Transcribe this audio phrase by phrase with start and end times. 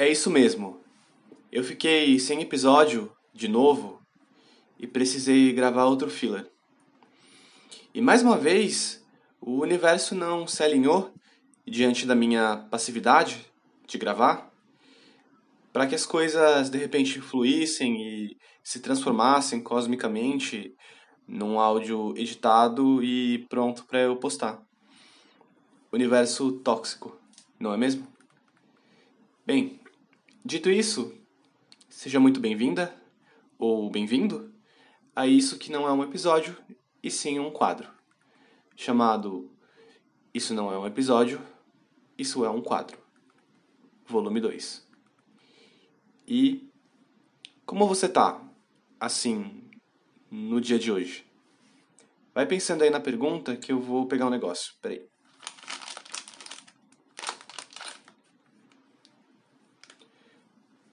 [0.00, 0.80] É isso mesmo.
[1.50, 4.00] Eu fiquei sem episódio de novo
[4.78, 6.48] e precisei gravar outro filler.
[7.92, 9.04] E mais uma vez,
[9.40, 11.12] o universo não se alinhou
[11.66, 13.44] diante da minha passividade
[13.88, 14.48] de gravar
[15.72, 20.76] para que as coisas de repente fluíssem e se transformassem cosmicamente
[21.26, 24.62] num áudio editado e pronto para eu postar.
[25.92, 27.20] Universo tóxico,
[27.58, 28.06] não é mesmo?
[29.48, 29.77] Bem,
[30.44, 31.14] dito isso,
[31.88, 32.94] seja muito bem-vinda
[33.58, 34.52] ou bem-vindo
[35.14, 36.56] a isso que não é um episódio
[37.02, 37.88] e sim um quadro
[38.76, 39.50] chamado
[40.32, 41.44] Isso não é um episódio,
[42.16, 42.96] isso é um quadro.
[44.06, 44.86] Volume 2.
[46.28, 46.70] E
[47.66, 48.40] como você tá
[49.00, 49.68] assim
[50.30, 51.26] no dia de hoje?
[52.32, 54.74] Vai pensando aí na pergunta que eu vou pegar um negócio.
[54.80, 55.08] Peraí.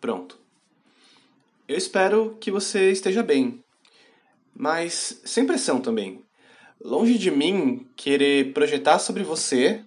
[0.06, 0.38] Pronto.
[1.68, 3.64] Eu espero que você esteja bem,
[4.56, 6.24] mas sem pressão também.
[6.80, 9.84] Longe de mim querer projetar sobre você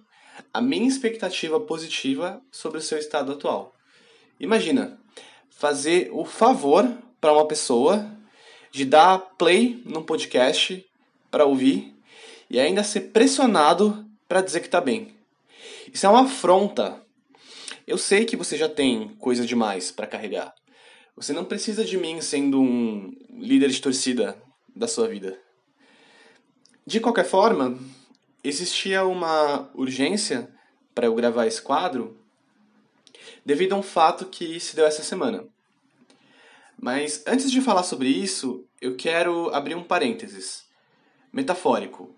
[0.53, 3.73] a minha expectativa positiva sobre o seu estado atual.
[4.41, 4.99] Imagina,
[5.49, 6.85] fazer o favor
[7.21, 8.05] para uma pessoa
[8.73, 10.85] de dar play num podcast
[11.31, 11.95] para ouvir
[12.49, 15.15] e ainda ser pressionado para dizer que está bem.
[15.93, 17.07] Isso é uma afronta.
[17.89, 20.53] Eu sei que você já tem coisa demais para carregar.
[21.15, 24.39] Você não precisa de mim sendo um líder de torcida
[24.75, 25.41] da sua vida.
[26.85, 27.79] De qualquer forma,
[28.43, 30.53] existia uma urgência
[30.93, 32.15] para eu gravar esse quadro
[33.43, 35.47] devido a um fato que se deu essa semana.
[36.79, 40.67] Mas antes de falar sobre isso, eu quero abrir um parênteses
[41.33, 42.15] metafórico.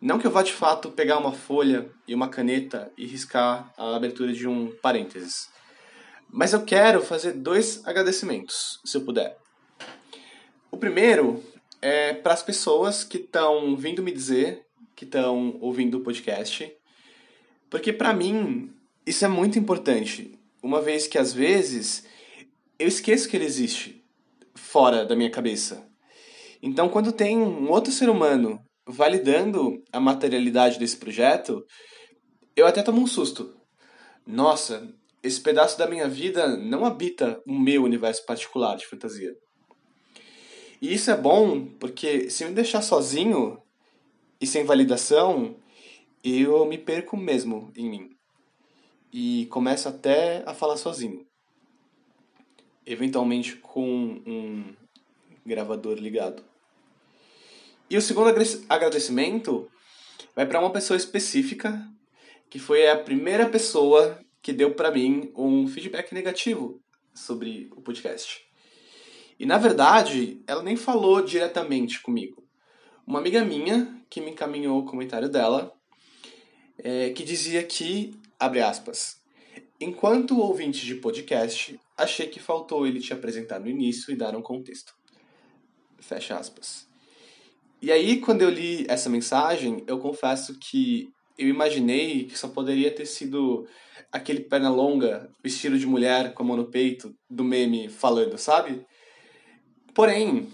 [0.00, 3.96] Não que eu vá de fato pegar uma folha e uma caneta e riscar a
[3.96, 5.48] abertura de um parênteses.
[6.28, 9.36] Mas eu quero fazer dois agradecimentos, se eu puder.
[10.70, 11.42] O primeiro
[11.80, 14.64] é para as pessoas que estão vindo me dizer
[14.96, 16.72] que estão ouvindo o podcast,
[17.70, 18.72] porque para mim
[19.06, 22.04] isso é muito importante, uma vez que às vezes
[22.78, 24.04] eu esqueço que ele existe
[24.54, 25.86] fora da minha cabeça.
[26.62, 31.64] Então, quando tem um outro ser humano validando a materialidade desse projeto,
[32.56, 33.54] eu até tomo um susto.
[34.26, 39.34] Nossa, esse pedaço da minha vida não habita o meu universo particular de fantasia.
[40.80, 43.58] E isso é bom porque se me deixar sozinho
[44.40, 45.56] e sem validação,
[46.22, 48.10] eu me perco mesmo em mim.
[49.12, 51.26] E começo até a falar sozinho.
[52.84, 54.74] Eventualmente com um
[55.46, 56.44] gravador ligado.
[57.88, 58.28] E o segundo
[58.68, 59.70] agradecimento
[60.34, 61.86] vai para uma pessoa específica,
[62.48, 66.80] que foi a primeira pessoa que deu para mim um feedback negativo
[67.14, 68.42] sobre o podcast.
[69.38, 72.42] E na verdade, ela nem falou diretamente comigo.
[73.06, 75.72] Uma amiga minha que me encaminhou o comentário dela,
[76.78, 79.20] é, que dizia que, abre aspas,
[79.80, 84.42] enquanto ouvinte de podcast, achei que faltou ele te apresentar no início e dar um
[84.42, 84.94] contexto.
[85.98, 86.93] Fecha aspas.
[87.84, 92.90] E aí, quando eu li essa mensagem, eu confesso que eu imaginei que só poderia
[92.90, 93.68] ter sido
[94.10, 98.86] aquele perna longa, vestido de mulher com a mão no peito, do meme falando, sabe?
[99.94, 100.48] Porém,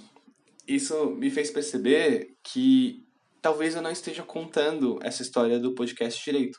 [0.66, 3.04] isso me fez perceber que
[3.40, 6.58] talvez eu não esteja contando essa história do podcast direito.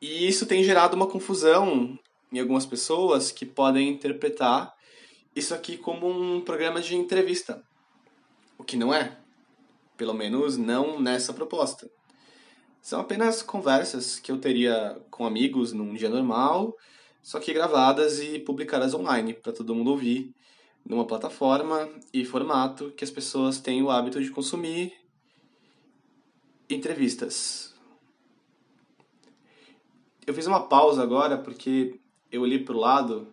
[0.00, 1.98] E isso tem gerado uma confusão
[2.32, 4.72] em algumas pessoas que podem interpretar
[5.34, 7.60] isso aqui como um programa de entrevista.
[8.62, 9.18] O que não é.
[9.96, 11.90] Pelo menos não nessa proposta.
[12.80, 16.72] São apenas conversas que eu teria com amigos num dia normal,
[17.20, 20.32] só que gravadas e publicadas online para todo mundo ouvir
[20.86, 24.92] numa plataforma e formato que as pessoas têm o hábito de consumir
[26.70, 27.74] entrevistas.
[30.24, 31.98] Eu fiz uma pausa agora porque
[32.30, 33.26] eu olhei para o lado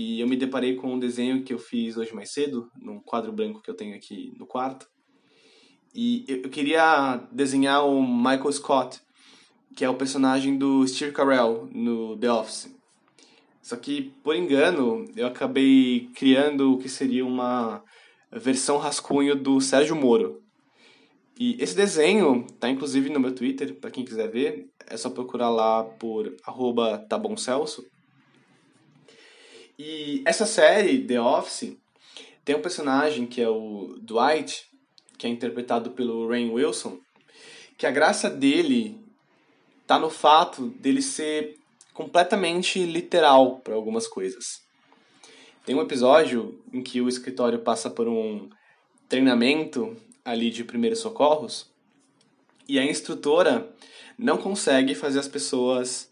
[0.00, 3.32] e eu me deparei com um desenho que eu fiz hoje mais cedo, num quadro
[3.32, 4.86] branco que eu tenho aqui no quarto.
[5.92, 9.00] E eu queria desenhar o Michael Scott,
[9.74, 12.72] que é o personagem do Steve Carell no The Office.
[13.60, 17.82] Só que, por engano, eu acabei criando o que seria uma
[18.30, 20.40] versão rascunho do Sérgio Moro.
[21.36, 25.50] E esse desenho tá inclusive no meu Twitter, para quem quiser ver, é só procurar
[25.50, 26.36] lá por
[27.08, 27.84] taboncelso.
[29.78, 31.76] E essa série, The Office,
[32.44, 34.66] tem um personagem que é o Dwight,
[35.16, 36.98] que é interpretado pelo Rain Wilson,
[37.76, 39.00] que a graça dele
[39.86, 41.56] tá no fato dele ser
[41.94, 44.62] completamente literal para algumas coisas.
[45.64, 48.48] Tem um episódio em que o escritório passa por um
[49.08, 51.70] treinamento ali de primeiros socorros
[52.68, 53.72] e a instrutora
[54.18, 56.07] não consegue fazer as pessoas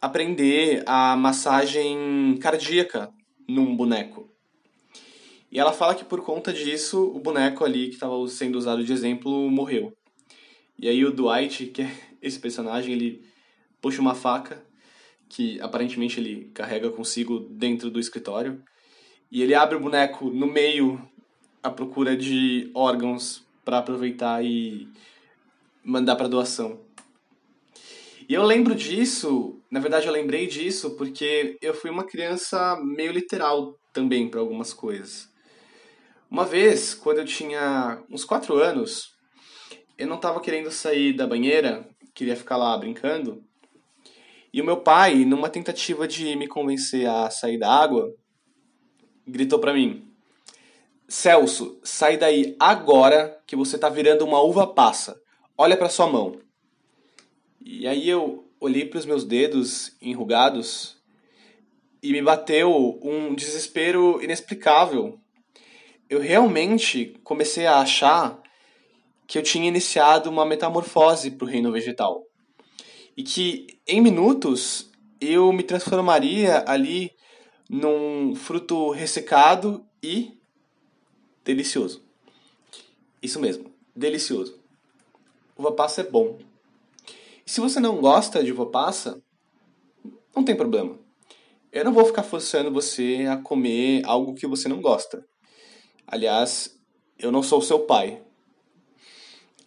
[0.00, 3.12] aprender a massagem cardíaca
[3.48, 4.28] num boneco.
[5.50, 8.92] E ela fala que por conta disso, o boneco ali que estava sendo usado de
[8.92, 9.96] exemplo morreu.
[10.78, 11.90] E aí o Dwight, que é
[12.22, 13.24] esse personagem, ele
[13.80, 14.62] puxa uma faca
[15.28, 18.62] que aparentemente ele carrega consigo dentro do escritório.
[19.30, 21.00] E ele abre o boneco no meio
[21.62, 24.88] à procura de órgãos para aproveitar e
[25.84, 26.80] mandar para doação.
[28.28, 33.12] E eu lembro disso, na verdade eu lembrei disso porque eu fui uma criança meio
[33.12, 35.28] literal também para algumas coisas.
[36.30, 39.16] Uma vez, quando eu tinha uns 4 anos,
[39.96, 43.42] eu não estava querendo sair da banheira, queria ficar lá brincando,
[44.52, 48.10] e o meu pai, numa tentativa de me convencer a sair da água,
[49.26, 50.10] gritou para mim:
[51.06, 55.20] Celso, sai daí agora que você tá virando uma uva passa.
[55.56, 56.40] Olha para sua mão.
[57.60, 60.96] E aí eu olhei para os meus dedos enrugados
[62.02, 65.18] e me bateu um desespero inexplicável.
[66.08, 68.40] Eu realmente comecei a achar
[69.26, 72.24] que eu tinha iniciado uma metamorfose para o reino vegetal
[73.16, 74.90] e que em minutos
[75.20, 77.12] eu me transformaria ali
[77.68, 80.38] num fruto ressecado e
[81.44, 82.02] delicioso.
[83.22, 84.58] Isso mesmo, delicioso.
[85.56, 86.38] Uva passa é bom.
[87.48, 89.22] Se você não gosta de uva passa,
[90.36, 90.98] não tem problema.
[91.72, 95.26] Eu não vou ficar forçando você a comer algo que você não gosta.
[96.06, 96.78] Aliás,
[97.18, 98.22] eu não sou seu pai.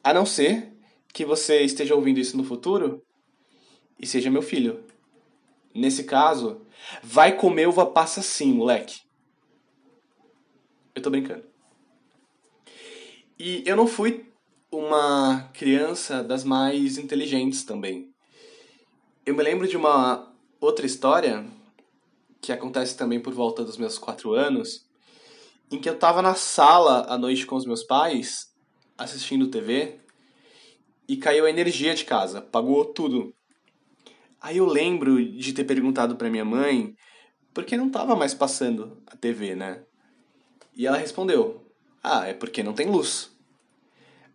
[0.04, 0.72] A não ser
[1.12, 3.04] que você esteja ouvindo isso no futuro
[3.98, 4.86] e seja meu filho.
[5.74, 6.62] Nesse caso,
[7.02, 9.02] vai comer uva passa sim, moleque.
[10.94, 11.46] Eu tô brincando.
[13.40, 14.31] E eu não fui
[14.72, 18.10] uma criança das mais inteligentes também.
[19.26, 21.46] Eu me lembro de uma outra história
[22.42, 24.86] que acontece também por volta dos meus quatro anos,
[25.70, 28.48] em que eu tava na sala à noite com os meus pais,
[28.98, 30.00] assistindo TV,
[31.08, 33.34] e caiu a energia de casa, apagou tudo.
[34.40, 36.96] Aí eu lembro de ter perguntado para minha mãe
[37.54, 39.84] por que não tava mais passando a TV, né?
[40.74, 41.70] E ela respondeu:
[42.02, 43.32] "Ah, é porque não tem luz".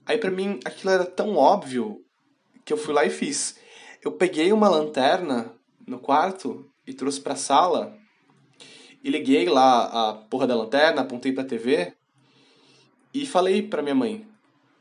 [0.06, 2.04] Aí para mim aquilo era tão óbvio
[2.64, 3.58] que eu fui lá e fiz.
[4.02, 5.52] Eu peguei uma lanterna
[5.86, 7.98] no quarto e trouxe para a sala
[9.02, 11.92] e liguei lá a porra da lanterna, apontei para a TV
[13.12, 14.26] e falei para minha mãe: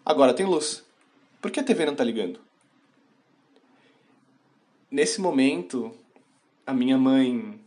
[0.06, 0.86] "Agora tem luz.
[1.42, 2.40] Por que a TV não tá ligando?"
[4.92, 5.92] Nesse momento,
[6.66, 7.60] a minha mãe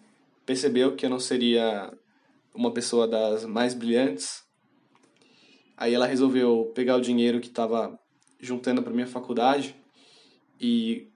[0.46, 1.92] percebeu que eu não seria
[2.54, 4.47] uma pessoa das mais brilhantes.
[5.78, 7.98] Aí ela resolveu pegar o dinheiro que estava
[8.38, 9.74] juntando para minha faculdade
[10.60, 11.08] e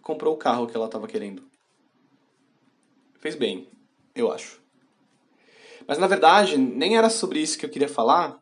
[0.00, 1.42] comprou o carro que ela estava querendo.
[3.18, 3.68] Fez bem,
[4.14, 4.62] eu acho.
[5.86, 8.40] Mas na verdade, nem era sobre isso que eu queria falar.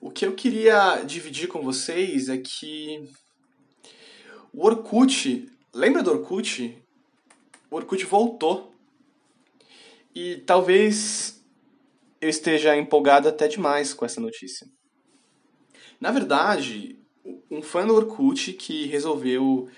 [0.00, 3.08] O que eu queria dividir com vocês é que
[4.52, 5.48] o Orkut
[5.78, 6.76] Lembra do Orkut?
[7.70, 8.72] O Orkut voltou.
[10.14, 11.37] E talvez
[12.20, 14.66] eu esteja empolgado até demais com essa notícia.
[16.00, 16.98] Na verdade,
[17.50, 19.68] um fã do Orkut que resolveu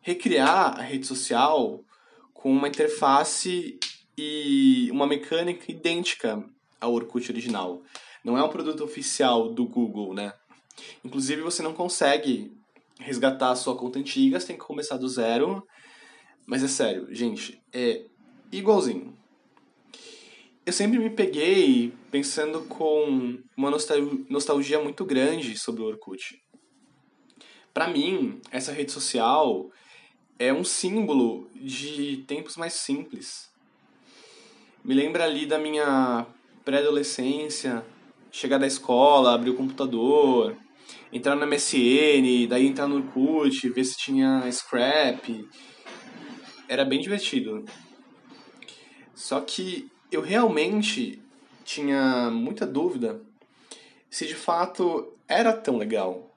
[0.00, 1.82] recriar a rede social
[2.32, 3.78] com uma interface
[4.18, 6.44] e uma mecânica idêntica
[6.80, 7.82] ao Orkut original.
[8.24, 10.32] Não é um produto oficial do Google, né?
[11.04, 12.52] Inclusive, você não consegue
[12.98, 15.66] resgatar a sua conta antiga, você tem que começar do zero.
[16.46, 18.04] Mas é sério, gente, é
[18.52, 19.16] igualzinho.
[20.66, 26.42] Eu sempre me peguei pensando com uma nostalgia muito grande sobre o Orkut.
[27.74, 29.70] Para mim, essa rede social
[30.38, 33.52] é um símbolo de tempos mais simples.
[34.82, 36.26] Me lembra ali da minha
[36.64, 37.84] pré-adolescência,
[38.32, 40.56] chegar da escola, abrir o computador,
[41.12, 45.46] entrar no MSN, daí entrar no Orkut, ver se tinha scrap.
[46.66, 47.66] Era bem divertido.
[49.14, 51.20] Só que eu realmente
[51.64, 53.20] tinha muita dúvida
[54.10, 56.34] se de fato era tão legal.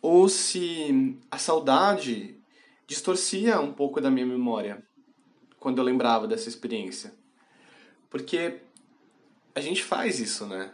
[0.00, 2.36] Ou se a saudade
[2.86, 4.82] distorcia um pouco da minha memória
[5.58, 7.12] quando eu lembrava dessa experiência.
[8.08, 8.60] Porque
[9.54, 10.72] a gente faz isso, né?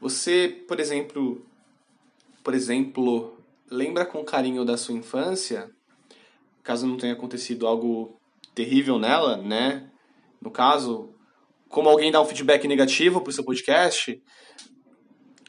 [0.00, 1.44] Você, por exemplo,
[2.42, 3.38] por exemplo,
[3.70, 5.70] lembra com carinho da sua infância
[6.62, 8.18] caso não tenha acontecido algo
[8.54, 9.90] terrível nela, né?
[10.44, 11.14] No caso,
[11.70, 14.22] como alguém dá um feedback negativo pro seu podcast,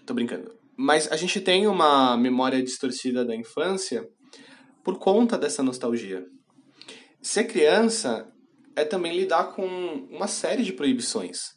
[0.05, 0.55] tô brincando.
[0.77, 4.07] Mas a gente tem uma memória distorcida da infância
[4.85, 6.25] por conta dessa nostalgia.
[7.21, 8.31] Ser criança
[8.73, 9.65] é também lidar com
[10.09, 11.55] uma série de proibições.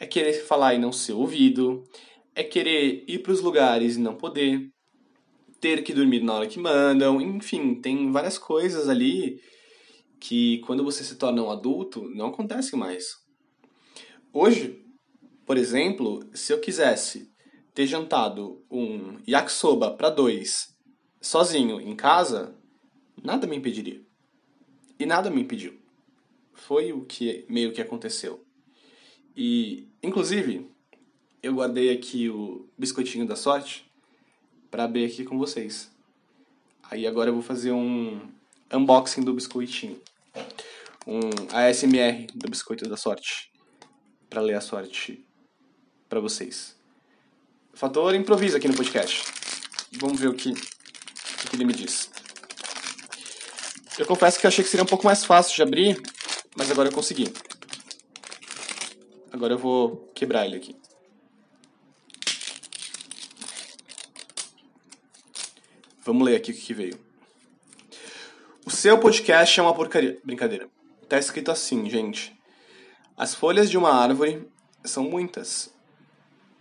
[0.00, 1.84] É querer falar e não ser ouvido,
[2.34, 4.68] é querer ir para os lugares e não poder,
[5.60, 9.40] ter que dormir na hora que mandam, enfim, tem várias coisas ali
[10.20, 13.04] que quando você se torna um adulto não acontecem mais.
[14.32, 14.84] Hoje,
[15.44, 17.30] por exemplo, se eu quisesse
[17.72, 20.74] ter jantado um yakisoba para dois
[21.20, 22.54] sozinho em casa,
[23.22, 24.04] nada me impediria.
[24.98, 25.78] E nada me impediu.
[26.54, 28.44] Foi o que meio que aconteceu.
[29.36, 30.70] E, inclusive,
[31.42, 33.86] eu guardei aqui o biscoitinho da sorte
[34.70, 35.94] para abrir aqui com vocês.
[36.82, 38.20] Aí agora eu vou fazer um
[38.72, 40.00] unboxing do biscoitinho.
[41.06, 41.20] Um
[41.52, 43.50] ASMR do biscoito da sorte.
[44.28, 45.24] para ler a sorte
[46.08, 46.76] para vocês.
[47.74, 49.24] Fator improviso aqui no podcast.
[49.92, 52.10] Vamos ver o que, o que ele me diz.
[53.98, 56.02] Eu confesso que eu achei que seria um pouco mais fácil de abrir,
[56.56, 57.32] mas agora eu consegui.
[59.32, 60.76] Agora eu vou quebrar ele aqui.
[66.04, 67.05] Vamos ler aqui o que veio.
[68.76, 70.20] Seu podcast é uma porcaria.
[70.22, 70.68] Brincadeira.
[71.08, 72.38] Tá escrito assim, gente.
[73.16, 74.46] As folhas de uma árvore
[74.84, 75.74] são muitas,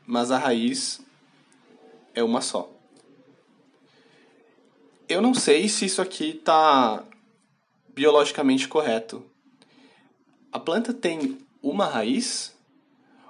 [0.07, 1.01] mas a raiz
[2.13, 2.71] é uma só.
[5.09, 7.03] Eu não sei se isso aqui tá
[7.93, 9.29] biologicamente correto.
[10.53, 12.57] A planta tem uma raiz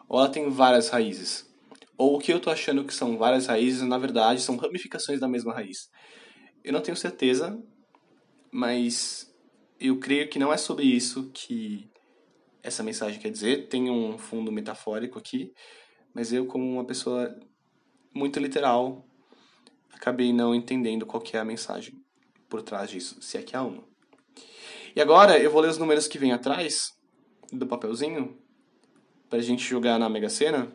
[0.08, 1.51] ou ela tem várias raízes?
[1.98, 5.27] Ou o que eu tô achando que são várias raízes, na verdade, são ramificações da
[5.27, 5.89] mesma raiz.
[6.63, 7.60] Eu não tenho certeza,
[8.56, 9.30] mas
[9.78, 11.92] eu creio que não é sobre isso que
[12.64, 13.68] essa mensagem quer dizer.
[13.68, 15.54] Tem um fundo metafórico aqui,
[16.14, 17.38] mas eu, como uma pessoa
[18.14, 19.06] muito literal,
[19.92, 22.02] acabei não entendendo qual que é a mensagem
[22.48, 23.84] por trás disso, se é que há uma.
[24.96, 26.94] E agora eu vou ler os números que vem atrás
[27.52, 28.40] do papelzinho
[29.30, 30.72] para a gente jogar na Mega Sena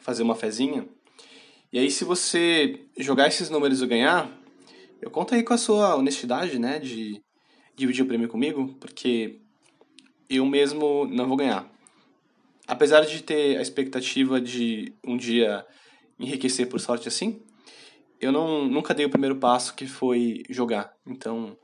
[0.00, 0.88] fazer uma fezinha.
[1.72, 4.43] E aí, se você jogar esses números e ganhar,
[5.04, 7.22] eu conto aí com a sua honestidade, né, de
[7.76, 9.38] dividir o prêmio comigo, porque
[10.30, 11.70] eu mesmo não vou ganhar.
[12.66, 15.66] Apesar de ter a expectativa de um dia
[16.18, 17.42] enriquecer por sorte assim,
[18.18, 20.96] eu não, nunca dei o primeiro passo que foi jogar.
[21.06, 21.54] Então,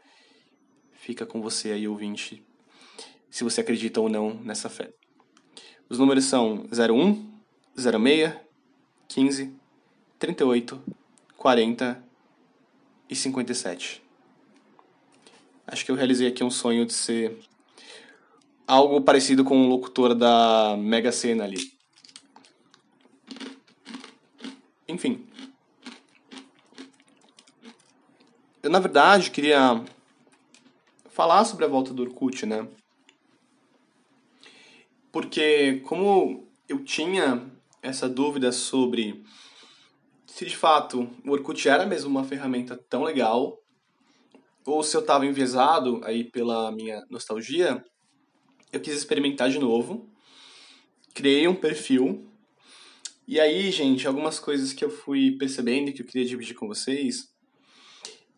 [0.92, 2.44] fica com você aí, ouvinte,
[3.30, 4.92] se você acredita ou não nessa fé.
[5.88, 7.40] Os números são 01,
[7.74, 8.34] 06,
[9.08, 9.54] 15,
[10.18, 10.82] 38,
[11.38, 12.09] 40
[13.10, 14.00] e 57.
[15.66, 17.38] Acho que eu realizei aqui um sonho de ser
[18.66, 21.72] algo parecido com um locutor da Mega Sena ali.
[24.88, 25.26] Enfim.
[28.62, 29.84] Eu, na verdade, queria
[31.08, 32.68] falar sobre a volta do Orkut, né?
[35.10, 37.44] Porque, como eu tinha
[37.82, 39.24] essa dúvida sobre
[40.40, 43.62] se de fato o Orkut era mesmo uma ferramenta tão legal,
[44.64, 47.84] ou se eu estava enviesado aí pela minha nostalgia,
[48.72, 50.08] eu quis experimentar de novo,
[51.12, 52.26] criei um perfil,
[53.28, 57.30] e aí, gente, algumas coisas que eu fui percebendo que eu queria dividir com vocês,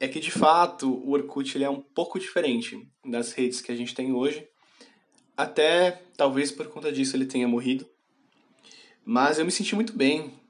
[0.00, 3.76] é que de fato o Orkut ele é um pouco diferente das redes que a
[3.76, 4.44] gente tem hoje,
[5.36, 7.88] até talvez por conta disso ele tenha morrido.
[9.04, 10.41] Mas eu me senti muito bem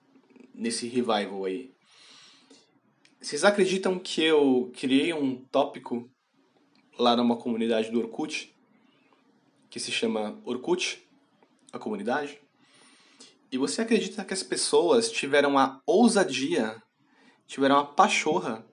[0.55, 1.73] nesse revival aí.
[3.21, 6.11] Vocês acreditam que eu criei um tópico
[6.99, 8.55] lá numa comunidade do Orkut
[9.71, 11.03] que se chama Orkut,
[11.73, 12.39] a comunidade?
[13.51, 16.83] E você acredita que as pessoas tiveram a ousadia,
[17.47, 18.67] tiveram a pachorra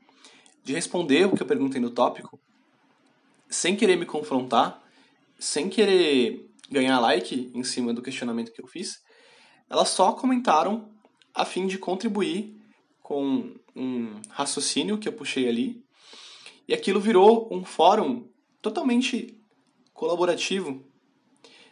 [0.63, 2.39] de responder o que eu perguntei no tópico,
[3.49, 4.81] sem querer me confrontar,
[5.39, 9.01] sem querer ganhar like em cima do questionamento que eu fiz,
[9.69, 10.89] elas só comentaram
[11.39, 12.53] a fim de contribuir
[13.01, 15.81] com um raciocínio que eu puxei ali.
[16.67, 18.27] E aquilo virou um fórum
[18.61, 19.39] totalmente
[19.93, 20.83] colaborativo.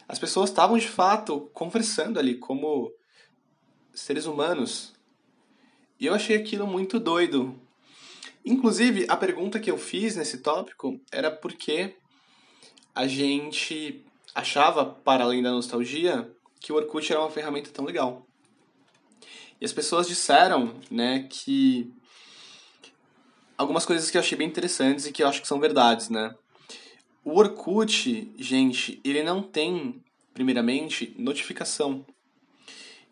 [0.08, 2.90] As pessoas estavam de fato conversando ali como
[3.92, 4.94] seres humanos.
[6.00, 7.54] E eu achei aquilo muito doido.
[8.42, 11.94] Inclusive, a pergunta que eu fiz nesse tópico era porque
[12.94, 14.02] a gente
[14.34, 18.27] achava, para além da nostalgia, que o Orkut era uma ferramenta tão legal.
[19.60, 21.92] E as pessoas disseram, né, que
[23.56, 26.34] algumas coisas que eu achei bem interessantes e que eu acho que são verdades, né?
[27.24, 32.06] O Orkut, gente, ele não tem, primeiramente, notificação.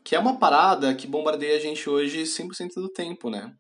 [0.05, 3.53] Que é uma parada que bombardeia a gente hoje 100% do tempo, né?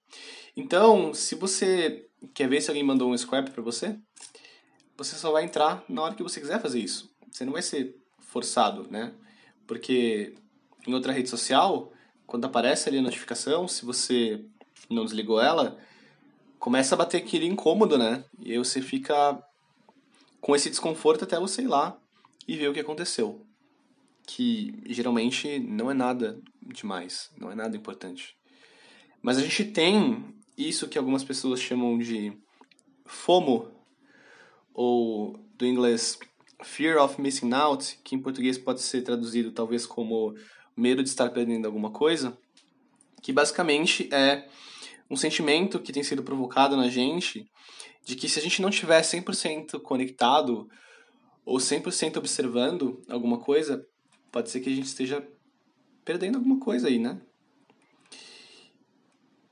[0.56, 3.98] Então, se você quer ver se alguém mandou um scrap para você,
[4.96, 7.10] você só vai entrar na hora que você quiser fazer isso.
[7.30, 9.12] Você não vai ser forçado, né?
[9.66, 10.34] Porque
[10.86, 11.92] em outra rede social,
[12.26, 14.44] quando aparece ali a notificação, se você
[14.90, 15.78] não desligou ela,
[16.58, 18.24] começa a bater aquele incômodo, né?
[18.40, 19.40] E aí você fica
[20.40, 21.98] com esse desconforto até você ir lá
[22.46, 23.46] e ver o que aconteceu.
[24.26, 28.36] Que geralmente não é nada demais, não é nada importante.
[29.22, 32.32] Mas a gente tem isso que algumas pessoas chamam de
[33.04, 33.70] FOMO,
[34.74, 36.18] ou do inglês
[36.62, 40.34] Fear of Missing Out, que em português pode ser traduzido talvez como
[40.76, 42.36] medo de estar perdendo alguma coisa,
[43.22, 44.46] que basicamente é
[45.10, 47.48] um sentimento que tem sido provocado na gente
[48.04, 50.68] de que se a gente não estiver 100% conectado
[51.44, 53.84] ou 100% observando alguma coisa,
[54.30, 55.26] pode ser que a gente esteja
[56.04, 57.20] perdendo alguma coisa aí, né?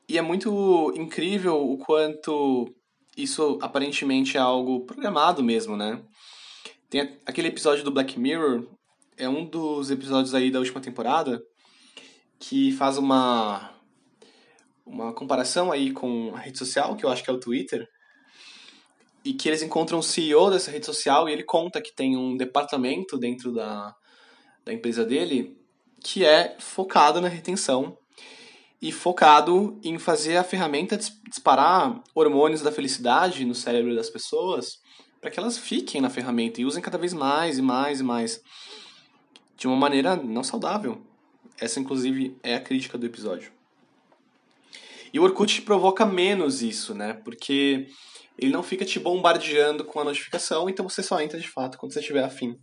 [0.08, 2.72] E é muito incrível o quanto
[3.16, 6.02] isso aparentemente é algo programado mesmo, né?
[6.90, 8.68] Tem aquele episódio do Black Mirror,
[9.16, 11.42] é um dos episódios aí da última temporada,
[12.38, 13.70] que faz uma
[14.86, 17.88] uma comparação aí com a rede social, que eu acho que é o Twitter,
[19.24, 22.36] e que eles encontram o CEO dessa rede social e ele conta que tem um
[22.36, 23.94] departamento dentro da,
[24.64, 25.58] da empresa dele
[26.02, 27.96] que é focado na retenção
[28.82, 30.98] e focado em fazer a ferramenta
[31.30, 34.78] disparar hormônios da felicidade no cérebro das pessoas
[35.22, 38.42] para que elas fiquem na ferramenta e usem cada vez mais e mais e mais
[39.56, 41.02] de uma maneira não saudável.
[41.60, 43.52] Essa, inclusive, é a crítica do episódio.
[45.12, 47.14] E o Orkut provoca menos isso, né?
[47.24, 47.86] Porque
[48.36, 51.92] ele não fica te bombardeando com a notificação, então você só entra de fato quando
[51.92, 52.58] você estiver afim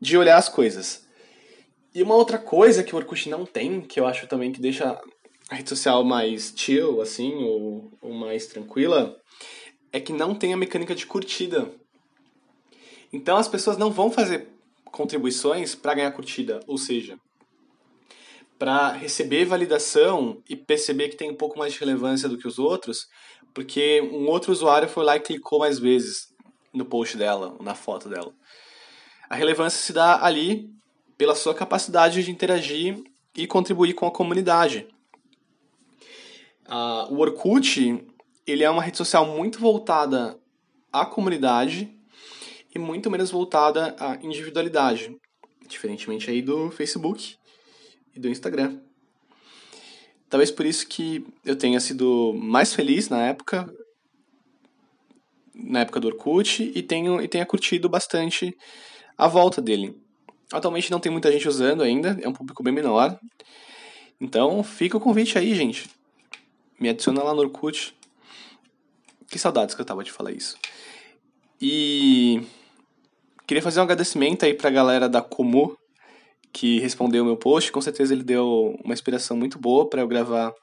[0.00, 1.06] de olhar as coisas.
[1.94, 4.98] E uma outra coisa que o Orkut não tem, que eu acho também que deixa
[5.50, 9.16] a rede social mais chill, assim, ou, ou mais tranquila,
[9.92, 11.70] é que não tem a mecânica de curtida.
[13.12, 14.53] Então as pessoas não vão fazer
[14.94, 17.18] contribuições para ganhar curtida, ou seja,
[18.56, 22.60] para receber validação e perceber que tem um pouco mais de relevância do que os
[22.60, 23.08] outros,
[23.52, 26.32] porque um outro usuário foi lá e clicou mais vezes
[26.72, 28.32] no post dela, na foto dela.
[29.28, 30.70] A relevância se dá ali
[31.18, 33.02] pela sua capacidade de interagir
[33.36, 34.86] e contribuir com a comunidade.
[36.66, 38.06] Uh, o Orkut
[38.46, 40.38] ele é uma rede social muito voltada
[40.92, 41.92] à comunidade
[42.74, 45.16] e muito menos voltada à individualidade,
[45.68, 47.36] diferentemente aí do Facebook,
[48.14, 48.80] e do Instagram.
[50.28, 53.72] Talvez por isso que eu tenha sido mais feliz na época,
[55.54, 58.56] na época do Orkut, e, tenho, e tenha curtido bastante
[59.16, 60.00] a volta dele.
[60.52, 63.18] Atualmente não tem muita gente usando ainda, é um público bem menor.
[64.20, 65.88] Então fica o convite aí, gente.
[66.78, 67.94] Me adiciona lá no Orkut.
[69.28, 70.56] Que saudades que eu tava de falar isso.
[71.60, 72.42] E
[73.46, 75.78] queria fazer um agradecimento aí pra galera da Como,
[76.52, 77.70] que respondeu o meu post.
[77.72, 80.54] Com certeza ele deu uma inspiração muito boa para eu gravar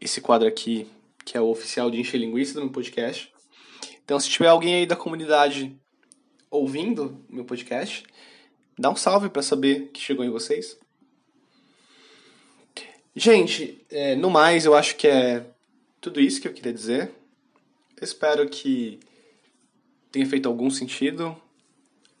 [0.00, 0.86] esse quadro aqui,
[1.24, 3.32] que é o oficial de Encher Linguiça do meu podcast.
[4.04, 5.76] Então, se tiver alguém aí da comunidade
[6.50, 8.04] ouvindo meu podcast,
[8.78, 10.78] dá um salve para saber que chegou em vocês.
[13.14, 15.44] Gente, é, no mais, eu acho que é
[16.00, 17.10] tudo isso que eu queria dizer.
[18.00, 19.00] espero que
[20.12, 21.36] tenha feito algum sentido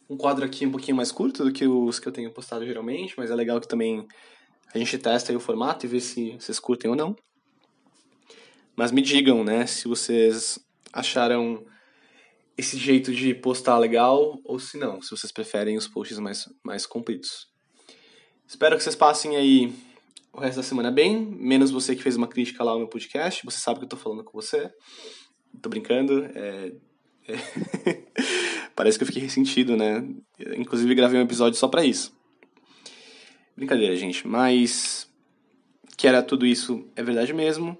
[0.08, 3.14] um quadro aqui um pouquinho mais curto do que os que eu tenho postado geralmente,
[3.16, 4.06] mas é legal que também
[4.72, 7.16] a gente testa o formato e vê se vocês curtem ou não.
[8.76, 10.58] Mas me digam, né, se vocês
[10.92, 11.64] acharam
[12.56, 16.86] esse jeito de postar legal ou se não, se vocês preferem os posts mais, mais
[16.86, 17.48] compridos.
[18.46, 19.72] Espero que vocês passem aí
[20.32, 23.44] o resto da semana bem, menos você que fez uma crítica lá no meu podcast,
[23.44, 24.70] você sabe que eu tô falando com você.
[25.60, 26.72] Tô brincando, é...
[27.26, 28.36] é...
[28.76, 30.06] Parece que eu fiquei ressentido, né?
[30.56, 32.14] Inclusive gravei um episódio só para isso.
[33.56, 35.10] Brincadeira, gente, mas
[35.96, 37.78] que era tudo isso é verdade mesmo.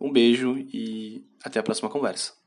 [0.00, 2.39] Um beijo e até a próxima conversa.